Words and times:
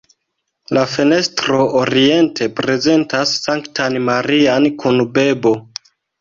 La 0.77 0.85
fenestro 0.93 1.59
oriente 1.81 2.47
prezentas 2.61 3.35
Sanktan 3.45 3.99
Marian 4.09 4.67
kun 4.83 4.99
bebo. 5.19 5.55